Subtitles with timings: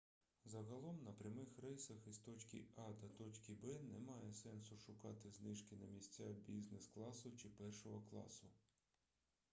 [0.45, 5.87] загалом на прямих рейсах із точки а до точки б немає сенсу шукати знижки на
[5.87, 8.49] місця бізнес-класу чи першого класу